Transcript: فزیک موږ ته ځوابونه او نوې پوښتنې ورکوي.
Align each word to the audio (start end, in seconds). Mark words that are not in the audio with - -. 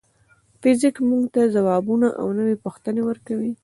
فزیک 0.61 0.95
موږ 1.09 1.23
ته 1.33 1.41
ځوابونه 1.55 2.07
او 2.21 2.27
نوې 2.37 2.55
پوښتنې 2.63 3.01
ورکوي. 3.09 3.51